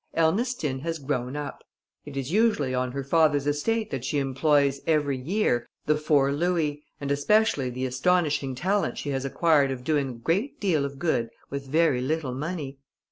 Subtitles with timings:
[0.17, 1.63] Ernestine has grown up.
[2.05, 6.81] It is usually on her father's estate that she employs, every year, the four louis,
[6.99, 11.29] and especially the astonishing talent she has acquired of doing a great deal of good
[11.51, 12.79] with very little money.